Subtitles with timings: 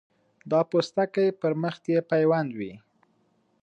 [0.51, 2.73] دا پوستکی پر مخ یې پیوند وي.